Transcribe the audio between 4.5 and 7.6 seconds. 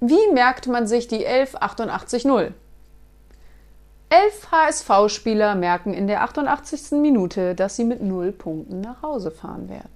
HSV-Spieler merken in der 88. Minute,